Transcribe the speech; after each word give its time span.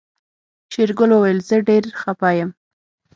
شېرګل 0.71 1.09
وويل 1.13 1.39
زه 1.47 1.57
ډېر 1.69 1.83
خپه 2.01 2.29
يم. 2.39 2.49